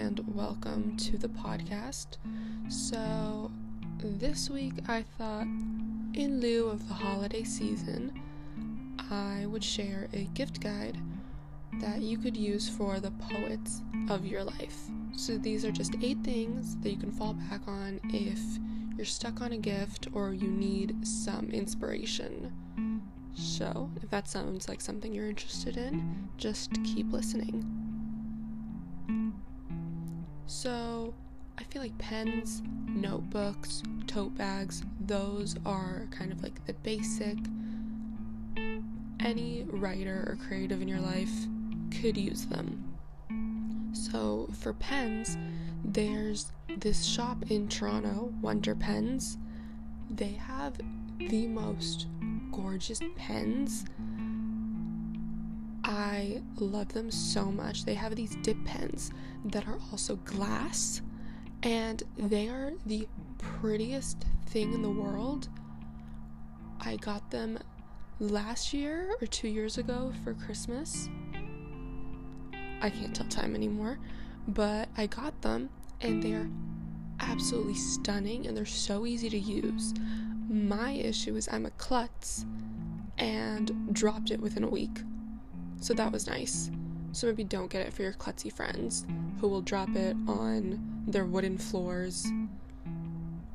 and 0.00 0.34
welcome 0.34 0.96
to 0.96 1.16
the 1.16 1.28
podcast. 1.28 2.16
So, 2.68 3.48
this 4.00 4.50
week 4.50 4.72
I 4.88 5.02
thought, 5.16 5.46
in 5.46 6.40
lieu 6.40 6.66
of 6.66 6.88
the 6.88 6.94
holiday 6.94 7.44
season, 7.44 8.20
I 9.08 9.46
would 9.46 9.62
share 9.62 10.08
a 10.12 10.24
gift 10.34 10.60
guide 10.60 10.98
that 11.80 12.00
you 12.00 12.18
could 12.18 12.36
use 12.36 12.68
for 12.68 12.98
the 12.98 13.12
poets 13.12 13.82
of 14.10 14.26
your 14.26 14.42
life. 14.42 14.76
So, 15.16 15.38
these 15.38 15.64
are 15.64 15.70
just 15.70 15.94
eight 16.02 16.18
things 16.24 16.76
that 16.78 16.90
you 16.90 16.98
can 16.98 17.12
fall 17.12 17.34
back 17.34 17.60
on 17.68 18.00
if 18.12 18.40
you're 18.96 19.06
stuck 19.06 19.42
on 19.42 19.52
a 19.52 19.58
gift 19.58 20.08
or 20.12 20.34
you 20.34 20.48
need 20.48 21.06
some 21.06 21.50
inspiration. 21.50 22.52
So, 23.36 23.88
if 24.02 24.10
that 24.10 24.26
sounds 24.26 24.68
like 24.68 24.80
something 24.80 25.14
you're 25.14 25.28
interested 25.28 25.76
in, 25.76 26.30
just 26.36 26.72
keep 26.82 27.12
listening. 27.12 27.83
So, 30.46 31.14
I 31.58 31.64
feel 31.64 31.80
like 31.82 31.96
pens, 31.98 32.62
notebooks, 32.86 33.82
tote 34.06 34.36
bags, 34.36 34.82
those 35.00 35.56
are 35.64 36.06
kind 36.10 36.32
of 36.32 36.42
like 36.42 36.64
the 36.66 36.74
basic. 36.74 37.38
Any 39.20 39.64
writer 39.68 40.26
or 40.28 40.38
creative 40.46 40.82
in 40.82 40.88
your 40.88 41.00
life 41.00 41.32
could 41.90 42.16
use 42.16 42.44
them. 42.46 42.94
So, 43.92 44.48
for 44.52 44.74
pens, 44.74 45.38
there's 45.84 46.52
this 46.78 47.04
shop 47.04 47.50
in 47.50 47.68
Toronto, 47.68 48.32
Wonder 48.42 48.74
Pens. 48.74 49.38
They 50.10 50.32
have 50.32 50.74
the 51.18 51.46
most 51.46 52.06
gorgeous 52.52 53.00
pens. 53.16 53.84
I 55.84 56.40
love 56.56 56.94
them 56.94 57.10
so 57.10 57.44
much. 57.44 57.84
They 57.84 57.94
have 57.94 58.16
these 58.16 58.36
dip 58.36 58.56
pens 58.64 59.10
that 59.44 59.68
are 59.68 59.78
also 59.92 60.16
glass, 60.16 61.02
and 61.62 62.02
they 62.16 62.48
are 62.48 62.72
the 62.86 63.06
prettiest 63.38 64.24
thing 64.46 64.72
in 64.72 64.80
the 64.80 64.90
world. 64.90 65.48
I 66.80 66.96
got 66.96 67.30
them 67.30 67.58
last 68.18 68.72
year 68.72 69.14
or 69.20 69.26
two 69.26 69.48
years 69.48 69.76
ago 69.76 70.12
for 70.22 70.32
Christmas. 70.32 71.08
I 72.80 72.88
can't 72.88 73.14
tell 73.14 73.28
time 73.28 73.54
anymore, 73.54 73.98
but 74.48 74.88
I 74.96 75.06
got 75.06 75.40
them 75.42 75.68
and 76.00 76.22
they're 76.22 76.48
absolutely 77.20 77.74
stunning 77.74 78.46
and 78.46 78.56
they're 78.56 78.66
so 78.66 79.06
easy 79.06 79.30
to 79.30 79.38
use. 79.38 79.94
My 80.48 80.92
issue 80.92 81.36
is 81.36 81.48
I'm 81.50 81.66
a 81.66 81.70
klutz 81.70 82.44
and 83.18 83.92
dropped 83.92 84.30
it 84.30 84.40
within 84.40 84.64
a 84.64 84.68
week. 84.68 85.00
So 85.80 85.94
that 85.94 86.10
was 86.12 86.26
nice. 86.26 86.70
So 87.12 87.26
maybe 87.26 87.44
don't 87.44 87.70
get 87.70 87.86
it 87.86 87.92
for 87.92 88.02
your 88.02 88.12
klutzy 88.12 88.52
friends 88.52 89.06
who 89.40 89.48
will 89.48 89.60
drop 89.60 89.94
it 89.94 90.16
on 90.26 91.04
their 91.06 91.24
wooden 91.26 91.58
floors 91.58 92.26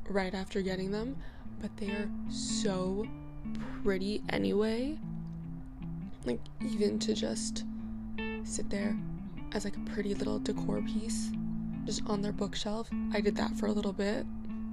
right 0.08 0.34
after 0.34 0.62
getting 0.62 0.90
them, 0.90 1.16
but 1.60 1.76
they 1.76 1.90
are 1.90 2.08
so 2.30 3.06
pretty 3.82 4.22
anyway. 4.28 4.96
Like 6.24 6.40
even 6.60 6.98
to 7.00 7.14
just 7.14 7.64
sit 8.44 8.70
there 8.70 8.96
as 9.52 9.64
like 9.64 9.76
a 9.76 9.90
pretty 9.90 10.14
little 10.14 10.38
decor 10.38 10.80
piece 10.82 11.30
just 11.84 12.02
on 12.06 12.22
their 12.22 12.32
bookshelf. 12.32 12.88
I 13.12 13.20
did 13.20 13.36
that 13.36 13.56
for 13.56 13.66
a 13.66 13.72
little 13.72 13.92
bit 13.92 14.26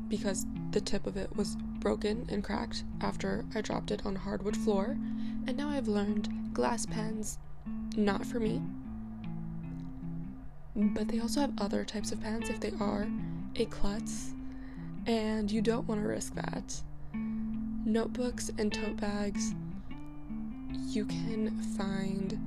because 0.10 0.46
the 0.72 0.82
tip 0.82 1.08
of 1.08 1.18
it 1.18 1.36
was 1.36 1.58
broken 1.80 2.26
and 2.30 2.44
cracked 2.44 2.84
after 3.02 3.46
I 3.56 3.62
dropped 3.62 3.92
it 3.92 4.06
on 4.06 4.16
hardwood 4.16 4.56
floor. 4.56 4.98
And 5.48 5.58
now 5.58 5.70
I've 5.70 5.88
learned 5.88 6.54
glass 6.54 6.86
pens 6.86 7.40
not 7.96 8.26
for 8.26 8.40
me. 8.40 8.62
But 10.76 11.08
they 11.08 11.20
also 11.20 11.42
have 11.42 11.54
other 11.58 11.84
types 11.84 12.12
of 12.12 12.22
pens 12.22 12.50
if 12.50 12.60
they 12.60 12.74
are 12.80 13.08
a 13.56 13.66
klutz 13.66 14.34
and 15.08 15.50
you 15.50 15.62
don't 15.62 15.88
want 15.88 16.02
to 16.02 16.08
risk 16.08 16.36
that. 16.36 16.82
Notebooks 17.14 18.52
and 18.58 18.72
tote 18.72 18.98
bags, 18.98 19.56
you 20.90 21.06
can 21.06 21.58
find 21.78 22.38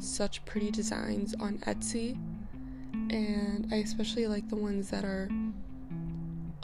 such 0.00 0.44
pretty 0.44 0.70
designs 0.70 1.34
on 1.38 1.58
Etsy, 1.58 2.18
and 3.10 3.68
I 3.72 3.76
especially 3.76 4.26
like 4.26 4.48
the 4.48 4.56
ones 4.56 4.90
that 4.90 5.04
are 5.04 5.28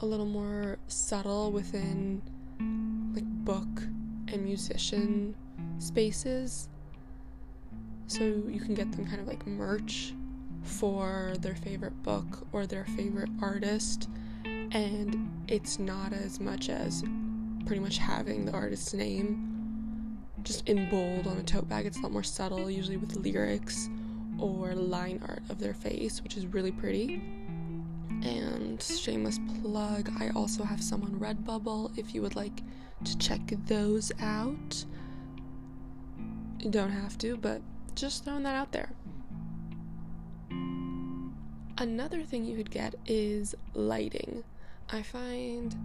a 0.01 0.07
little 0.07 0.27
more 0.27 0.79
subtle 0.89 1.53
within 1.53 2.21
like 3.15 3.25
book 3.25 3.83
and 4.29 4.45
musician 4.45 5.37
spaces. 5.79 6.69
So 8.07 8.25
you 8.25 8.61
can 8.61 8.75
get 8.75 8.93
them 8.93 9.07
kind 9.07 9.21
of 9.21 9.27
like 9.27 9.47
merch 9.47 10.13
for 10.63 11.35
their 11.41 11.55
favorite 11.55 12.03
book 12.03 12.47
or 12.53 12.67
their 12.67 12.85
favorite 12.97 13.31
artist, 13.41 14.09
and 14.45 15.31
it's 15.49 15.79
not 15.79 16.13
as 16.13 16.41
much 16.41 16.69
as 16.69 17.03
pretty 17.67 17.81
much 17.81 17.99
having 17.99 18.45
the 18.45 18.53
artist's 18.53 18.95
name 18.95 20.19
just 20.43 20.69
in 20.69 20.89
bold 20.91 21.27
on 21.27 21.39
a 21.39 21.43
tote 21.43 21.69
bag. 21.69 21.87
It's 21.87 21.99
a 21.99 22.03
lot 22.03 22.13
more 22.13 22.23
subtle, 22.23 22.71
usually 22.71 22.97
with 22.97 23.17
lyrics 23.17 23.89
or 24.39 24.75
line 24.75 25.21
art 25.27 25.43
of 25.49 25.59
their 25.59 25.75
face, 25.75 26.23
which 26.23 26.37
is 26.37 26.47
really 26.47 26.73
pretty. 26.73 27.23
And 28.23 28.83
shameless 28.83 29.39
plug, 29.63 30.11
I 30.19 30.31
also 30.31 30.65
have 30.65 30.83
some 30.83 31.03
on 31.03 31.13
Redbubble 31.19 31.97
if 31.99 32.15
you 32.15 32.23
would 32.23 32.37
like 32.37 32.63
to 33.05 33.19
check 33.19 33.41
those 33.67 34.13
out. 34.21 34.85
You 36.65 36.71
don't 36.71 36.93
have 36.93 37.19
to, 37.19 37.37
but 37.37 37.61
just 37.95 38.25
throwing 38.25 38.45
that 38.45 38.57
out 38.57 38.73
there. 38.73 38.89
Another 41.77 42.23
thing 42.23 42.47
you 42.47 42.57
could 42.57 42.71
get 42.71 42.95
is 43.05 43.55
lighting. 43.75 44.43
I 44.89 45.03
find 45.03 45.77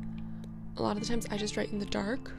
a 0.78 0.82
lot 0.82 0.96
of 0.96 1.04
the 1.04 1.10
times 1.10 1.28
I 1.30 1.36
just 1.36 1.58
write 1.58 1.74
in 1.74 1.80
the 1.80 1.86
dark 1.86 2.32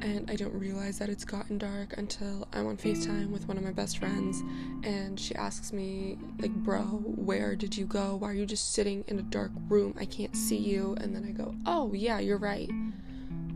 and 0.00 0.30
I 0.30 0.34
don't 0.34 0.54
realize 0.54 0.98
that 0.98 1.10
it's 1.10 1.26
gotten 1.26 1.58
dark 1.58 1.98
until 1.98 2.48
I'm 2.54 2.66
on 2.66 2.78
FaceTime 2.78 3.28
with 3.28 3.46
one 3.48 3.58
of 3.58 3.64
my 3.64 3.70
best 3.70 3.98
friends 3.98 4.42
and 4.82 5.20
she 5.20 5.34
asks 5.34 5.74
me, 5.74 6.16
like, 6.38 6.54
bro, 6.54 6.80
where 6.80 7.54
did 7.54 7.76
you 7.76 7.84
go? 7.84 8.16
Why 8.16 8.30
are 8.30 8.34
you 8.34 8.46
just 8.46 8.72
sitting 8.72 9.04
in 9.08 9.18
a 9.18 9.22
dark 9.22 9.50
room? 9.68 9.94
I 10.00 10.06
can't 10.06 10.34
see 10.34 10.56
you. 10.56 10.96
And 11.02 11.14
then 11.14 11.26
I 11.28 11.32
go, 11.32 11.54
oh, 11.66 11.92
yeah, 11.92 12.18
you're 12.18 12.38
right. 12.38 12.70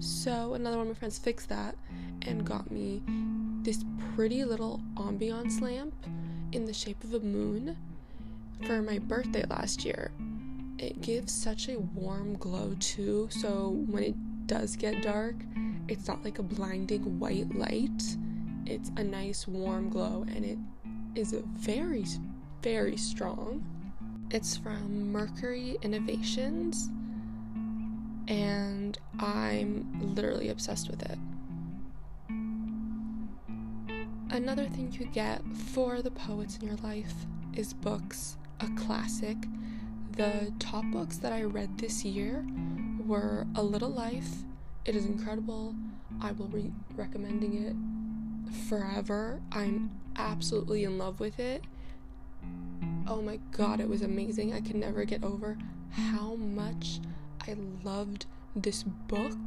So 0.00 0.52
another 0.52 0.76
one 0.76 0.88
of 0.88 0.92
my 0.92 0.98
friends 0.98 1.18
fixed 1.18 1.48
that 1.48 1.76
and 2.26 2.44
got 2.44 2.70
me 2.70 3.02
this 3.66 3.84
pretty 4.14 4.44
little 4.44 4.80
ambiance 4.94 5.60
lamp 5.60 5.92
in 6.52 6.66
the 6.66 6.72
shape 6.72 7.02
of 7.02 7.14
a 7.14 7.18
moon 7.18 7.76
for 8.64 8.80
my 8.80 8.96
birthday 8.96 9.44
last 9.50 9.84
year. 9.84 10.12
It 10.78 11.00
gives 11.00 11.32
such 11.32 11.68
a 11.68 11.80
warm 11.80 12.36
glow 12.36 12.76
too, 12.78 13.26
so 13.28 13.84
when 13.90 14.04
it 14.04 14.46
does 14.46 14.76
get 14.76 15.02
dark, 15.02 15.34
it's 15.88 16.06
not 16.06 16.24
like 16.24 16.38
a 16.38 16.44
blinding 16.44 17.18
white 17.18 17.56
light. 17.56 18.16
It's 18.66 18.92
a 18.96 19.02
nice 19.02 19.48
warm 19.48 19.90
glow 19.90 20.24
and 20.28 20.44
it 20.44 20.58
is 21.16 21.32
very, 21.32 22.04
very 22.62 22.96
strong. 22.96 23.64
It's 24.30 24.56
from 24.56 25.10
Mercury 25.10 25.76
Innovations 25.82 26.88
and 28.28 28.96
I'm 29.18 30.14
literally 30.14 30.50
obsessed 30.50 30.88
with 30.88 31.02
it. 31.02 31.18
Another 34.36 34.66
thing 34.66 34.92
you 34.92 35.06
get 35.06 35.42
for 35.72 36.02
the 36.02 36.10
poets 36.10 36.58
in 36.58 36.66
your 36.66 36.76
life 36.76 37.14
is 37.54 37.72
books, 37.72 38.36
a 38.60 38.68
classic. 38.76 39.36
The 40.12 40.52
top 40.58 40.84
books 40.92 41.16
that 41.18 41.32
I 41.32 41.42
read 41.42 41.78
this 41.78 42.04
year 42.04 42.46
were 43.06 43.46
A 43.54 43.62
Little 43.62 43.88
Life 43.88 44.44
it 44.86 44.94
is 44.94 45.04
incredible. 45.04 45.74
I 46.20 46.30
will 46.30 46.46
be 46.46 46.72
recommending 46.94 47.66
it 47.66 48.54
forever. 48.68 49.40
I'm 49.50 49.90
absolutely 50.14 50.84
in 50.84 50.96
love 50.96 51.18
with 51.18 51.40
it. 51.40 51.64
Oh 53.08 53.20
my 53.20 53.40
god, 53.50 53.80
it 53.80 53.88
was 53.88 54.02
amazing. 54.02 54.54
I 54.54 54.60
can 54.60 54.78
never 54.78 55.04
get 55.04 55.24
over 55.24 55.58
how 55.90 56.36
much 56.36 57.00
I 57.48 57.56
loved 57.82 58.26
this 58.54 58.84
book. 58.84 59.40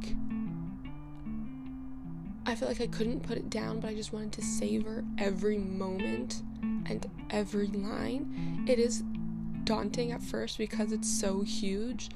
I 2.46 2.54
feel 2.54 2.68
like 2.68 2.80
I 2.80 2.86
couldn't 2.86 3.22
put 3.22 3.36
it 3.36 3.50
down, 3.50 3.80
but 3.80 3.90
I 3.90 3.94
just 3.94 4.12
wanted 4.12 4.32
to 4.32 4.42
savor 4.42 5.04
every 5.18 5.58
moment 5.58 6.42
and 6.86 7.08
every 7.30 7.68
line. 7.68 8.64
It 8.66 8.78
is 8.78 9.02
daunting 9.64 10.12
at 10.12 10.22
first 10.22 10.58
because 10.58 10.90
it's 10.90 11.08
so 11.08 11.42
huge, 11.42 12.10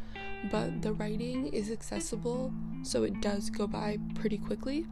but 0.51 0.83
the 0.83 0.93
writing 0.93 1.49
is 1.49 1.71
accessible, 1.71 2.53
so 2.83 3.03
it 3.05 3.21
does 3.21 3.51
go 3.51 3.67
by 3.67 3.99
pretty 4.15 4.39
quickly. 4.39 4.87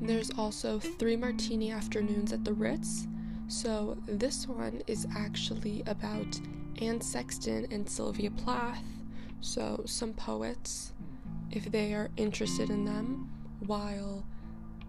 There's 0.00 0.30
also 0.36 0.78
Three 0.78 1.16
Martini 1.16 1.70
Afternoons 1.70 2.32
at 2.32 2.44
the 2.44 2.54
Ritz. 2.54 3.06
So, 3.48 3.98
this 4.06 4.48
one 4.48 4.82
is 4.86 5.06
actually 5.14 5.82
about 5.86 6.40
Anne 6.80 7.00
Sexton 7.00 7.66
and 7.70 7.88
Sylvia 7.88 8.30
Plath. 8.30 8.84
So, 9.40 9.82
some 9.86 10.12
poets, 10.12 10.92
if 11.50 11.70
they 11.70 11.94
are 11.94 12.10
interested 12.16 12.70
in 12.70 12.84
them, 12.84 13.30
while 13.66 14.24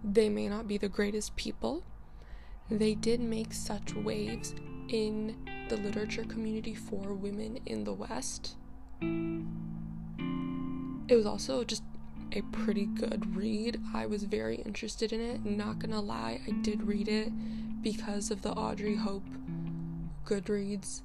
they 0.04 0.30
may 0.30 0.48
not 0.48 0.68
be 0.68 0.78
the 0.78 0.90
greatest 0.90 1.36
people, 1.36 1.84
they 2.70 2.96
did 2.96 3.20
make 3.20 3.54
such 3.54 3.94
waves 3.94 4.54
in 4.90 5.36
the 5.70 5.78
literature 5.78 6.24
community 6.24 6.74
for 6.74 7.14
women 7.14 7.60
in 7.66 7.84
the 7.84 7.94
West. 7.94 8.56
It 11.08 11.16
was 11.16 11.26
also 11.26 11.64
just 11.64 11.84
a 12.34 12.42
pretty 12.54 12.86
good 12.86 13.36
read. 13.36 13.82
I 13.94 14.06
was 14.06 14.24
very 14.24 14.56
interested 14.58 15.12
in 15.12 15.20
it. 15.20 15.46
Not 15.46 15.80
gonna 15.80 16.02
lie, 16.02 16.40
I 16.48 16.52
did 16.62 16.84
read 16.84 17.08
it 17.08 17.32
because 17.82 18.32
of 18.32 18.42
the 18.42 18.52
Audrey 18.52 18.96
Hope 18.96 19.26
Goodreads 20.26 21.02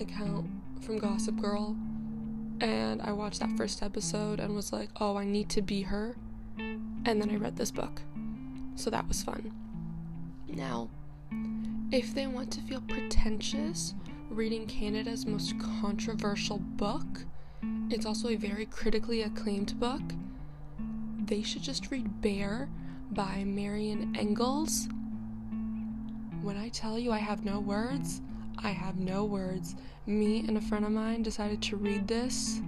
account 0.00 0.50
from 0.82 0.98
Gossip 0.98 1.40
Girl. 1.40 1.76
And 2.60 3.02
I 3.02 3.12
watched 3.12 3.40
that 3.40 3.56
first 3.56 3.82
episode 3.82 4.40
and 4.40 4.54
was 4.54 4.72
like, 4.72 4.90
oh, 5.00 5.16
I 5.16 5.24
need 5.24 5.48
to 5.50 5.62
be 5.62 5.82
her. 5.82 6.16
And 6.58 7.20
then 7.20 7.30
I 7.30 7.36
read 7.36 7.56
this 7.56 7.70
book. 7.70 8.00
So 8.76 8.90
that 8.90 9.06
was 9.06 9.22
fun. 9.22 9.52
Now, 10.48 10.88
if 11.92 12.14
they 12.14 12.26
want 12.26 12.50
to 12.52 12.60
feel 12.62 12.80
pretentious, 12.82 13.94
reading 14.30 14.66
Canada's 14.66 15.26
most 15.26 15.54
controversial 15.80 16.58
book, 16.58 17.04
it's 17.90 18.06
also 18.06 18.28
a 18.28 18.36
very 18.36 18.66
critically 18.66 19.22
acclaimed 19.22 19.78
book. 19.78 20.02
They 21.26 21.42
should 21.42 21.62
just 21.62 21.90
read 21.90 22.20
Bear 22.20 22.68
by 23.10 23.44
Marian 23.44 24.14
Engels. 24.16 24.88
When 26.42 26.56
I 26.56 26.68
tell 26.68 26.98
you 26.98 27.12
I 27.12 27.18
have 27.18 27.44
no 27.44 27.60
words, 27.60 28.20
I 28.58 28.70
have 28.70 28.98
no 28.98 29.24
words. 29.24 29.74
Me 30.06 30.40
and 30.40 30.56
a 30.56 30.60
friend 30.60 30.84
of 30.84 30.92
mine 30.92 31.22
decided 31.22 31.62
to 31.62 31.76
read 31.76 32.08
this 32.08 32.60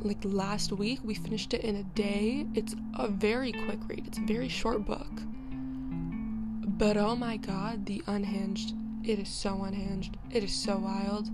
like 0.00 0.18
last 0.24 0.72
week. 0.72 1.00
We 1.04 1.14
finished 1.14 1.54
it 1.54 1.62
in 1.62 1.76
a 1.76 1.82
day. 1.82 2.46
It's 2.54 2.74
a 2.98 3.08
very 3.08 3.52
quick 3.52 3.78
read, 3.86 4.06
it's 4.06 4.18
a 4.18 4.22
very 4.22 4.48
short 4.48 4.84
book. 4.84 5.10
But 6.78 6.96
oh 6.96 7.14
my 7.14 7.36
god, 7.36 7.86
the 7.86 8.02
unhinged. 8.06 8.74
It 9.04 9.18
is 9.18 9.28
so 9.28 9.64
unhinged. 9.64 10.16
It 10.30 10.44
is 10.44 10.54
so 10.54 10.78
wild. 10.78 11.28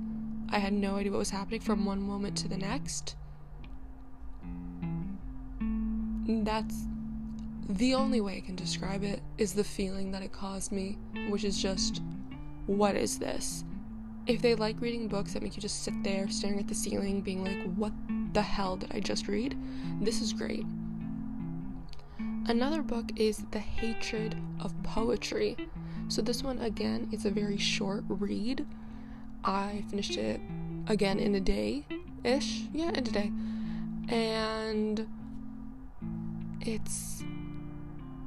I 0.50 0.58
had 0.58 0.72
no 0.72 0.96
idea 0.96 1.12
what 1.12 1.19
was 1.19 1.31
happening 1.31 1.61
from 1.61 1.84
one 1.84 2.00
moment 2.00 2.37
to 2.38 2.49
the 2.49 2.56
next. 2.56 3.16
That's 6.26 6.75
the 7.69 7.94
only 7.94 8.20
way 8.20 8.38
I 8.38 8.40
can 8.40 8.56
describe 8.56 9.04
it 9.04 9.20
is 9.37 9.52
the 9.52 9.64
feeling 9.64 10.11
that 10.12 10.22
it 10.22 10.32
caused 10.32 10.72
me, 10.72 10.96
which 11.28 11.44
is 11.44 11.61
just, 11.61 12.00
what 12.68 12.96
is 12.96 13.18
this? 13.18 13.64
If 14.26 14.42
they 14.42 14.54
like 14.54 14.78
reading 14.82 15.08
books 15.08 15.32
that 15.32 15.42
make 15.42 15.56
you 15.56 15.62
just 15.62 15.82
sit 15.82 15.94
there 16.04 16.28
staring 16.28 16.60
at 16.60 16.68
the 16.68 16.74
ceiling, 16.74 17.22
being 17.22 17.42
like, 17.42 17.74
what 17.76 17.92
the 18.34 18.42
hell 18.42 18.76
did 18.76 18.92
I 18.94 19.00
just 19.00 19.26
read? 19.26 19.56
This 20.02 20.20
is 20.20 20.34
great. 20.34 20.66
Another 22.46 22.82
book 22.82 23.10
is 23.16 23.38
The 23.52 23.58
Hatred 23.58 24.36
of 24.60 24.74
Poetry. 24.82 25.56
So, 26.08 26.20
this 26.20 26.42
one 26.42 26.58
again 26.58 27.08
is 27.10 27.24
a 27.24 27.30
very 27.30 27.56
short 27.56 28.04
read. 28.06 28.66
I 29.44 29.82
finished 29.88 30.18
it 30.18 30.40
again 30.88 31.18
in 31.18 31.34
a 31.34 31.40
day 31.40 31.86
ish. 32.22 32.64
Yeah, 32.74 32.90
in 32.90 32.96
a 32.96 33.00
day. 33.00 33.32
And 34.08 35.08
it's 36.60 37.22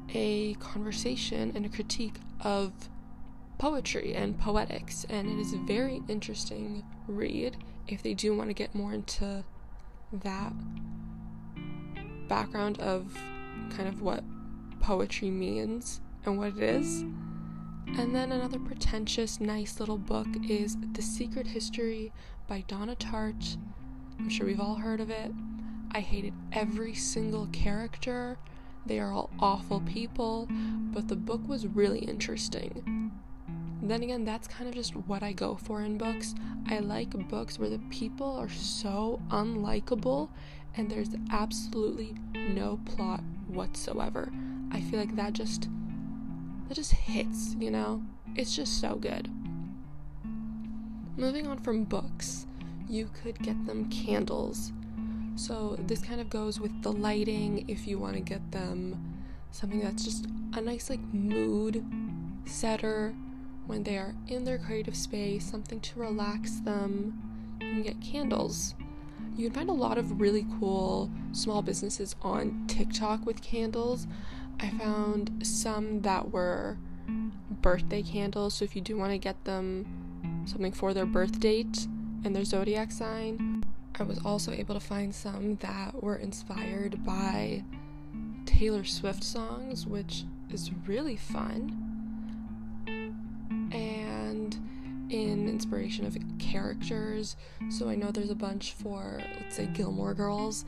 a 0.09 0.55
conversation 0.55 1.51
and 1.55 1.63
a 1.63 1.69
critique 1.69 2.15
of 2.39 2.71
poetry 3.61 4.15
and 4.15 4.39
poetics, 4.39 5.05
and 5.07 5.29
it 5.29 5.39
is 5.39 5.53
a 5.53 5.57
very 5.67 6.01
interesting 6.07 6.83
read 7.05 7.55
if 7.87 8.01
they 8.01 8.15
do 8.15 8.35
want 8.35 8.49
to 8.49 8.55
get 8.55 8.73
more 8.73 8.91
into 8.91 9.43
that 10.11 10.51
background 12.27 12.79
of 12.79 13.15
kind 13.69 13.87
of 13.87 14.01
what 14.01 14.23
poetry 14.79 15.29
means 15.29 16.01
and 16.25 16.39
what 16.39 16.57
it 16.57 16.63
is. 16.63 17.01
And 17.99 18.15
then 18.15 18.31
another 18.31 18.57
pretentious, 18.57 19.39
nice 19.39 19.79
little 19.79 19.99
book 19.99 20.27
is 20.49 20.75
The 20.93 21.03
Secret 21.03 21.45
History 21.45 22.11
by 22.47 22.63
Donna 22.67 22.95
Tartt. 22.95 23.57
I'm 24.17 24.29
sure 24.29 24.47
we've 24.47 24.59
all 24.59 24.73
heard 24.73 25.01
of 25.01 25.11
it. 25.11 25.31
I 25.91 25.99
hated 25.99 26.33
every 26.51 26.95
single 26.95 27.45
character. 27.53 28.39
They 28.87 28.99
are 28.99 29.13
all 29.13 29.29
awful 29.39 29.81
people, 29.81 30.47
but 30.49 31.09
the 31.09 31.15
book 31.15 31.47
was 31.47 31.67
really 31.67 31.99
interesting. 31.99 33.11
Mm. 33.81 33.87
Then 33.87 34.03
again, 34.03 34.25
that's 34.25 34.47
kind 34.47 34.67
of 34.67 34.75
just 34.75 34.95
what 34.95 35.23
I 35.23 35.33
go 35.33 35.55
for 35.55 35.81
in 35.81 35.97
books. 35.97 36.35
I 36.67 36.79
like 36.79 37.09
books 37.29 37.59
where 37.59 37.69
the 37.69 37.79
people 37.89 38.37
are 38.37 38.49
so 38.49 39.21
unlikable 39.29 40.29
and 40.75 40.89
there's 40.89 41.09
absolutely 41.31 42.15
no 42.33 42.79
plot 42.85 43.21
whatsoever. 43.47 44.31
I 44.71 44.81
feel 44.81 44.99
like 44.99 45.15
that 45.15 45.33
just 45.33 45.67
that 46.67 46.75
just 46.75 46.91
hits, 46.93 47.55
you 47.59 47.71
know? 47.71 48.01
It's 48.35 48.55
just 48.55 48.79
so 48.79 48.95
good. 48.95 49.29
Moving 51.17 51.47
on 51.47 51.59
from 51.59 51.83
books, 51.83 52.47
you 52.87 53.09
could 53.21 53.37
get 53.39 53.65
them 53.65 53.89
candles. 53.89 54.71
So 55.35 55.75
this 55.79 56.01
kind 56.01 56.21
of 56.21 56.29
goes 56.29 56.59
with 56.59 56.81
the 56.81 56.91
lighting 56.91 57.65
if 57.67 57.87
you 57.87 57.99
want 57.99 58.15
to 58.15 58.21
get 58.21 58.51
them 58.51 59.17
something 59.51 59.81
that's 59.81 60.05
just 60.05 60.27
a 60.53 60.61
nice 60.61 60.89
like 60.89 61.01
mood 61.13 61.85
setter 62.45 63.13
when 63.65 63.83
they 63.83 63.97
are 63.97 64.15
in 64.27 64.43
their 64.43 64.57
creative 64.57 64.95
space, 64.95 65.49
something 65.49 65.79
to 65.79 65.99
relax 65.99 66.59
them. 66.59 67.57
You 67.61 67.67
can 67.67 67.81
get 67.83 68.01
candles. 68.01 68.75
You 69.35 69.49
can 69.49 69.53
find 69.53 69.69
a 69.69 69.73
lot 69.73 69.97
of 69.97 70.19
really 70.19 70.45
cool 70.59 71.09
small 71.31 71.61
businesses 71.61 72.15
on 72.21 72.65
TikTok 72.67 73.25
with 73.25 73.41
candles. 73.41 74.07
I 74.59 74.69
found 74.71 75.45
some 75.45 76.01
that 76.01 76.31
were 76.31 76.77
birthday 77.61 78.01
candles, 78.01 78.55
so 78.55 78.65
if 78.65 78.75
you 78.75 78.81
do 78.81 78.97
want 78.97 79.11
to 79.11 79.17
get 79.17 79.43
them 79.45 80.45
something 80.45 80.71
for 80.71 80.93
their 80.93 81.05
birth 81.05 81.39
date 81.39 81.87
and 82.23 82.35
their 82.35 82.43
zodiac 82.43 82.91
sign, 82.91 83.63
I 83.99 84.03
was 84.03 84.19
also 84.25 84.51
able 84.51 84.73
to 84.73 84.79
find 84.79 85.13
some 85.13 85.55
that 85.57 86.01
were 86.01 86.15
inspired 86.15 87.03
by 87.03 87.63
Taylor 88.45 88.83
Swift 88.83 89.23
songs, 89.23 89.85
which 89.85 90.25
is 90.49 90.71
really 90.87 91.15
fun. 91.15 91.90
In 95.11 95.49
inspiration 95.49 96.05
of 96.05 96.17
characters, 96.39 97.35
so 97.69 97.89
I 97.89 97.95
know 97.95 98.11
there's 98.11 98.31
a 98.31 98.35
bunch 98.35 98.73
for, 98.73 99.21
let's 99.39 99.57
say, 99.57 99.67
Gilmore 99.67 100.13
Girls. 100.13 100.65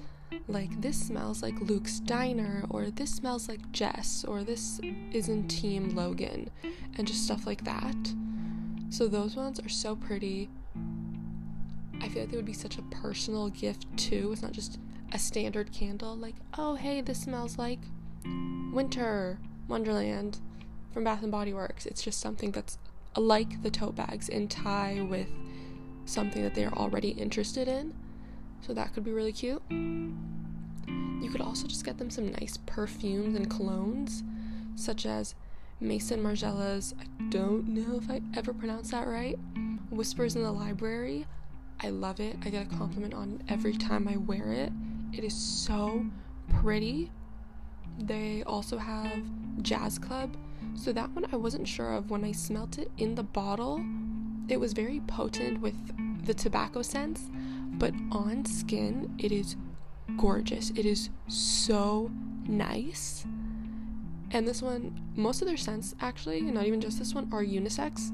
Like, 0.48 0.82
this 0.82 1.00
smells 1.00 1.42
like 1.42 1.60
Luke's 1.62 2.00
diner, 2.00 2.66
or 2.70 2.90
this 2.90 3.12
smells 3.12 3.48
like 3.48 3.72
Jess, 3.72 4.26
or 4.28 4.44
this 4.44 4.82
is 5.12 5.30
in 5.30 5.48
Team 5.48 5.96
Logan, 5.96 6.50
and 6.98 7.08
just 7.08 7.24
stuff 7.24 7.46
like 7.46 7.64
that. 7.64 7.96
So, 8.90 9.08
those 9.08 9.36
ones 9.36 9.60
are 9.60 9.70
so 9.70 9.96
pretty. 9.96 10.50
I 12.02 12.10
feel 12.10 12.24
like 12.24 12.32
they 12.32 12.38
would 12.38 12.46
be 12.46 12.54
such 12.54 12.78
a 12.78 12.84
personal 12.84 13.50
gift 13.50 13.86
too. 13.96 14.32
It's 14.34 14.42
not 14.42 14.52
just 14.52 14.78
a 15.14 15.20
standard 15.20 15.72
candle, 15.72 16.18
like, 16.18 16.36
oh, 16.58 16.76
hey, 16.76 17.00
this 17.00 17.22
smells 17.22 17.58
like 17.58 17.80
winter 18.74 19.40
wonderland 19.70 20.40
from 20.92 21.06
Bath 21.06 21.24
and 21.24 21.32
Body 21.32 21.54
Works. 21.54 21.86
It's 21.86 22.02
just 22.02 22.20
something 22.20 22.52
that's 22.52 22.78
like 23.18 23.62
the 23.62 23.70
tote 23.70 23.96
bags 23.96 24.30
and 24.30 24.50
tie 24.50 25.06
with 25.10 25.30
something 26.06 26.42
that 26.44 26.56
they 26.56 26.66
are 26.66 26.74
already 26.74 27.10
interested 27.10 27.68
in. 27.68 27.94
So 28.62 28.74
that 28.74 28.94
could 28.94 29.04
be 29.04 29.12
really 29.12 29.34
cute. 29.34 29.62
You 29.70 31.30
could 31.32 31.42
also 31.42 31.68
just 31.68 31.86
get 31.86 31.98
them 31.98 32.10
some 32.10 32.32
nice 32.32 32.58
perfumes 32.66 33.36
and 33.36 33.50
colognes, 33.50 34.24
such 34.76 35.06
as 35.06 35.36
Maison 35.80 36.22
Margiela's, 36.22 36.94
I 37.00 37.06
don't 37.30 37.68
know 37.68 37.98
if 37.98 38.10
I 38.10 38.22
ever 38.36 38.54
pronounced 38.54 38.92
that 38.92 39.08
right, 39.08 39.38
Whispers 39.90 40.36
in 40.36 40.44
the 40.44 40.52
Library. 40.52 41.26
I 41.82 41.90
love 41.90 42.20
it. 42.20 42.38
I 42.44 42.50
get 42.50 42.66
a 42.66 42.78
compliment 42.78 43.14
on 43.14 43.44
every 43.50 43.74
time 43.74 44.08
I 44.08 44.16
wear 44.18 44.54
it. 44.54 44.72
It 45.12 45.24
is 45.24 45.36
so 45.36 46.06
pretty. 46.62 47.12
They 48.00 48.44
also 48.44 48.78
have 48.78 49.22
Jazz 49.62 50.00
Club. 50.00 50.36
So 50.76 50.92
that 50.92 51.12
one 51.12 51.26
I 51.32 51.36
wasn't 51.36 51.68
sure 51.68 51.94
of 51.94 52.10
when 52.10 52.24
I 52.24 52.32
smelt 52.32 52.78
it 52.78 52.92
in 52.98 53.16
the 53.16 53.24
bottle. 53.24 53.84
It 54.50 54.60
was 54.60 54.74
very 54.74 55.02
potent 55.08 55.62
with 55.62 55.76
the 56.26 56.34
tobacco 56.34 56.82
scents, 56.82 57.30
but 57.72 57.94
on 58.12 58.46
skin 58.46 59.16
it 59.18 59.32
is 59.32 59.56
gorgeous. 60.18 60.72
It 60.72 60.86
is 60.86 61.10
so 61.28 62.12
nice. 62.46 63.26
And 64.32 64.48
this 64.48 64.62
one, 64.62 65.00
most 65.16 65.42
of 65.42 65.48
their 65.48 65.58
scents 65.58 65.96
actually, 66.02 66.42
not 66.42 66.66
even 66.66 66.82
just 66.82 67.00
this 67.00 67.14
one, 67.14 67.30
are 67.32 67.44
unisex. 67.44 68.12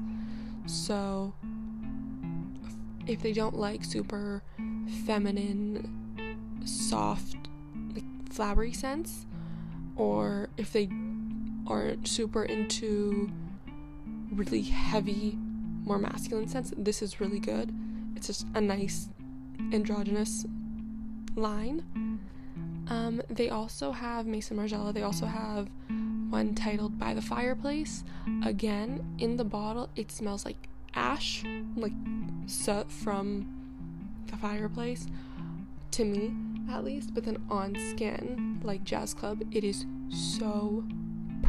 So 0.66 1.34
if 3.06 3.22
they 3.22 3.32
don't 3.32 3.56
like 3.56 3.84
super 3.84 4.42
feminine, 5.06 6.60
soft, 6.64 7.36
like 7.94 8.04
flowery 8.30 8.72
scents, 8.72 9.26
or 9.96 10.48
if 10.56 10.72
they 10.72 10.88
aren't 11.70 12.06
super 12.08 12.44
into 12.44 13.30
really 14.32 14.62
heavy, 14.62 15.38
more 15.84 15.98
masculine 15.98 16.48
scents, 16.48 16.72
this 16.76 17.00
is 17.00 17.20
really 17.20 17.38
good. 17.38 17.72
It's 18.16 18.26
just 18.26 18.46
a 18.54 18.60
nice 18.60 19.08
androgynous 19.72 20.46
line. 21.36 22.18
Um, 22.88 23.22
they 23.30 23.50
also 23.50 23.92
have 23.92 24.26
Maison 24.26 24.56
Margiela. 24.56 24.92
They 24.92 25.02
also 25.02 25.26
have 25.26 25.68
one 26.28 26.54
titled 26.54 26.98
By 26.98 27.14
the 27.14 27.22
Fireplace. 27.22 28.02
Again, 28.44 29.14
in 29.18 29.36
the 29.36 29.44
bottle, 29.44 29.88
it 29.94 30.10
smells 30.10 30.44
like 30.44 30.68
ash, 30.94 31.44
like 31.76 31.92
soot 32.46 32.90
from 32.90 33.46
the 34.26 34.36
fireplace, 34.36 35.06
to 35.92 36.04
me 36.04 36.32
at 36.70 36.84
least. 36.84 37.14
But 37.14 37.24
then 37.24 37.44
on 37.48 37.76
skin, 37.90 38.60
like 38.64 38.82
Jazz 38.82 39.14
Club, 39.14 39.42
it 39.52 39.62
is 39.62 39.86
so 40.08 40.84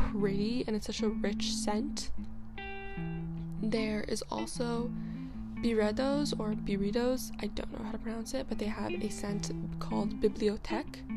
pretty 0.09 0.63
and 0.67 0.75
it's 0.75 0.87
such 0.87 1.01
a 1.01 1.09
rich 1.09 1.53
scent. 1.53 2.11
There 3.61 4.03
is 4.07 4.23
also 4.31 4.91
Byredos 5.61 6.37
or 6.39 6.53
Byredos, 6.53 7.31
I 7.39 7.47
don't 7.47 7.71
know 7.71 7.85
how 7.85 7.91
to 7.91 7.97
pronounce 7.99 8.33
it, 8.33 8.47
but 8.49 8.57
they 8.57 8.65
have 8.65 8.91
a 8.91 9.09
scent 9.09 9.51
called 9.79 10.19
Bibliothèque. 10.19 11.07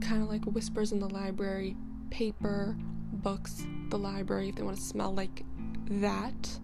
Kind 0.00 0.22
of 0.22 0.28
like 0.28 0.44
whispers 0.44 0.92
in 0.92 1.00
the 1.00 1.08
library, 1.08 1.76
paper, 2.10 2.74
books, 3.12 3.66
the 3.90 3.98
library, 3.98 4.48
if 4.48 4.56
they 4.56 4.62
want 4.62 4.76
to 4.76 4.82
smell 4.82 5.12
like 5.12 5.44
that. 5.90 6.58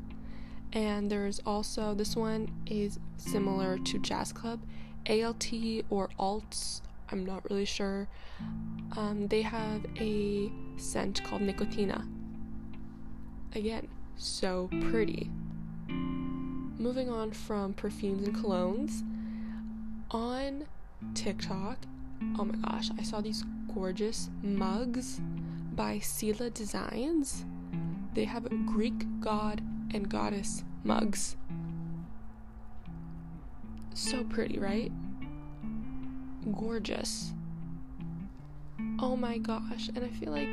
And 0.72 1.10
there's 1.10 1.40
also 1.44 1.94
this 1.94 2.16
one 2.16 2.50
is 2.66 2.98
similar 3.18 3.78
to 3.78 3.98
Jazz 3.98 4.32
Club, 4.32 4.62
ALT 5.08 5.52
or 5.90 6.08
Alts, 6.18 6.80
I'm 7.10 7.24
not 7.24 7.48
really 7.50 7.64
sure. 7.64 8.08
Um, 8.96 9.26
they 9.28 9.42
have 9.42 9.84
a 9.98 10.50
scent 10.76 11.22
called 11.24 11.42
Nicotina. 11.42 12.06
Again, 13.54 13.88
so 14.16 14.68
pretty. 14.90 15.30
Moving 15.88 17.10
on 17.10 17.32
from 17.32 17.72
perfumes 17.74 18.26
and 18.26 18.36
colognes, 18.36 19.02
on 20.10 20.66
TikTok, 21.14 21.78
oh 22.38 22.44
my 22.44 22.56
gosh, 22.56 22.90
I 22.98 23.02
saw 23.02 23.20
these 23.20 23.44
gorgeous 23.74 24.30
mugs 24.42 25.20
by 25.74 25.98
Sila 25.98 26.50
Designs. 26.50 27.44
They 28.14 28.24
have 28.24 28.48
Greek 28.66 29.04
god 29.20 29.62
and 29.92 30.08
goddess 30.08 30.64
mugs. 30.84 31.36
So 33.94 34.24
pretty, 34.24 34.58
right? 34.58 34.92
Gorgeous. 36.52 37.32
Oh 39.06 39.14
my 39.14 39.38
gosh. 39.38 39.88
And 39.94 40.04
I 40.04 40.08
feel 40.08 40.32
like 40.32 40.48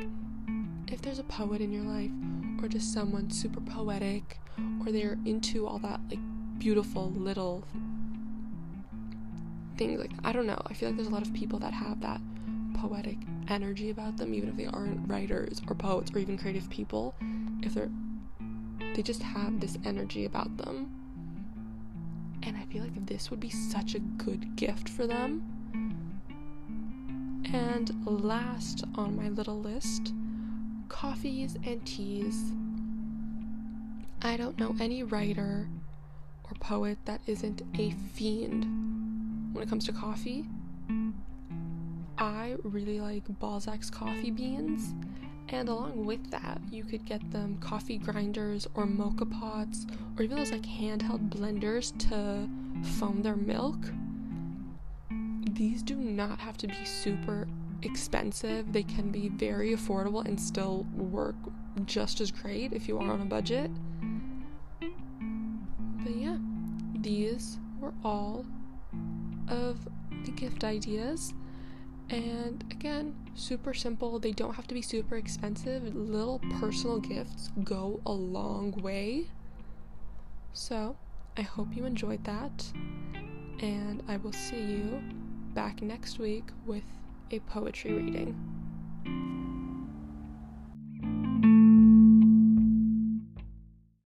if 0.86 1.02
there's 1.02 1.18
a 1.18 1.24
poet 1.24 1.60
in 1.60 1.72
your 1.72 1.82
life, 1.82 2.12
or 2.62 2.68
just 2.68 2.92
someone 2.92 3.28
super 3.28 3.60
poetic, 3.60 4.38
or 4.80 4.92
they're 4.92 5.18
into 5.24 5.66
all 5.66 5.80
that 5.80 5.98
like 6.08 6.20
beautiful 6.60 7.10
little 7.10 7.64
things 9.76 9.98
like 9.98 10.12
I 10.22 10.30
don't 10.30 10.46
know. 10.46 10.62
I 10.68 10.72
feel 10.72 10.88
like 10.88 10.94
there's 10.94 11.08
a 11.08 11.10
lot 11.10 11.26
of 11.26 11.34
people 11.34 11.58
that 11.58 11.72
have 11.72 12.00
that 12.02 12.20
poetic 12.76 13.16
energy 13.48 13.90
about 13.90 14.18
them, 14.18 14.32
even 14.32 14.50
if 14.50 14.56
they 14.56 14.66
aren't 14.66 15.08
writers 15.10 15.60
or 15.66 15.74
poets 15.74 16.12
or 16.14 16.20
even 16.20 16.38
creative 16.38 16.70
people. 16.70 17.16
If 17.60 17.74
they're 17.74 17.90
they 18.94 19.02
just 19.02 19.24
have 19.24 19.58
this 19.58 19.76
energy 19.84 20.26
about 20.26 20.56
them. 20.58 20.94
And 22.44 22.56
I 22.56 22.62
feel 22.66 22.84
like 22.84 23.04
this 23.04 23.32
would 23.32 23.40
be 23.40 23.50
such 23.50 23.96
a 23.96 23.98
good 23.98 24.54
gift 24.54 24.88
for 24.88 25.08
them. 25.08 25.63
And 27.54 28.04
last 28.04 28.82
on 28.96 29.14
my 29.14 29.28
little 29.28 29.60
list, 29.60 30.12
coffees 30.88 31.56
and 31.64 31.86
teas. 31.86 32.50
I 34.22 34.36
don't 34.36 34.58
know 34.58 34.74
any 34.80 35.04
writer 35.04 35.68
or 36.42 36.54
poet 36.58 36.98
that 37.04 37.20
isn't 37.28 37.62
a 37.78 37.92
fiend 38.12 38.64
when 39.54 39.62
it 39.62 39.68
comes 39.68 39.86
to 39.86 39.92
coffee. 39.92 40.46
I 42.18 42.56
really 42.64 43.00
like 43.00 43.22
Balzac's 43.38 43.88
coffee 43.88 44.32
beans, 44.32 44.92
and 45.48 45.68
along 45.68 46.04
with 46.04 46.32
that, 46.32 46.60
you 46.72 46.82
could 46.82 47.04
get 47.04 47.30
them 47.30 47.58
coffee 47.58 47.98
grinders 47.98 48.66
or 48.74 48.84
moka 48.84 49.30
pots, 49.30 49.86
or 50.18 50.24
even 50.24 50.38
those 50.38 50.50
like 50.50 50.62
handheld 50.62 51.28
blenders 51.28 51.96
to 52.08 52.48
foam 52.98 53.22
their 53.22 53.36
milk. 53.36 53.78
These 55.54 55.82
do 55.84 55.94
not 55.94 56.40
have 56.40 56.56
to 56.58 56.66
be 56.66 56.84
super 56.84 57.46
expensive, 57.82 58.72
they 58.72 58.82
can 58.82 59.10
be 59.10 59.28
very 59.28 59.70
affordable 59.70 60.24
and 60.24 60.40
still 60.40 60.84
work 60.96 61.36
just 61.84 62.20
as 62.20 62.32
great 62.32 62.72
if 62.72 62.88
you 62.88 62.98
are 62.98 63.10
on 63.10 63.20
a 63.20 63.24
budget. 63.24 63.70
But 64.80 66.16
yeah, 66.16 66.38
these 66.96 67.58
were 67.80 67.94
all 68.02 68.44
of 69.48 69.78
the 70.24 70.32
gift 70.32 70.64
ideas. 70.64 71.34
And 72.10 72.64
again, 72.70 73.14
super 73.34 73.74
simple. 73.74 74.18
They 74.18 74.32
don't 74.32 74.54
have 74.54 74.66
to 74.68 74.74
be 74.74 74.82
super 74.82 75.16
expensive. 75.16 75.94
Little 75.94 76.40
personal 76.60 76.98
gifts 76.98 77.50
go 77.62 78.00
a 78.04 78.12
long 78.12 78.72
way. 78.72 79.26
So, 80.52 80.96
I 81.36 81.42
hope 81.42 81.68
you 81.74 81.84
enjoyed 81.84 82.24
that. 82.24 82.72
And 83.60 84.02
I 84.08 84.16
will 84.18 84.32
see 84.32 84.60
you 84.60 85.02
back 85.54 85.80
next 85.82 86.18
week 86.18 86.50
with 86.66 86.84
a 87.30 87.38
poetry 87.40 87.92
reading. 87.92 89.43